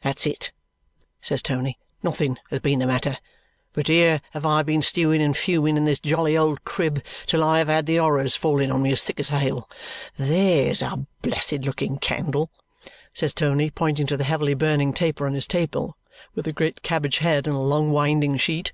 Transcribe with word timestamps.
"That's 0.00 0.26
it!" 0.26 0.50
says 1.20 1.40
Tony. 1.40 1.78
"Nothing 2.02 2.36
has 2.50 2.58
been 2.58 2.80
the 2.80 2.86
matter. 2.88 3.16
But 3.74 3.86
here 3.86 4.20
have 4.32 4.44
I 4.44 4.64
been 4.64 4.82
stewing 4.82 5.22
and 5.22 5.36
fuming 5.36 5.76
in 5.76 5.84
this 5.84 6.00
jolly 6.00 6.36
old 6.36 6.64
crib 6.64 7.00
till 7.28 7.44
I 7.44 7.58
have 7.58 7.68
had 7.68 7.86
the 7.86 7.98
horrors 7.98 8.34
falling 8.34 8.72
on 8.72 8.82
me 8.82 8.90
as 8.90 9.04
thick 9.04 9.20
as 9.20 9.28
hail. 9.28 9.70
THERE'S 10.16 10.82
a 10.82 11.06
blessed 11.22 11.62
looking 11.64 11.98
candle!" 12.00 12.50
says 13.14 13.32
Tony, 13.32 13.70
pointing 13.70 14.08
to 14.08 14.16
the 14.16 14.24
heavily 14.24 14.54
burning 14.54 14.92
taper 14.94 15.28
on 15.28 15.34
his 15.34 15.46
table 15.46 15.96
with 16.34 16.48
a 16.48 16.52
great 16.52 16.82
cabbage 16.82 17.18
head 17.18 17.46
and 17.46 17.54
a 17.54 17.60
long 17.60 17.92
winding 17.92 18.36
sheet. 18.36 18.72